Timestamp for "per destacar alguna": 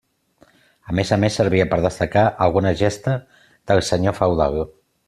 1.75-2.75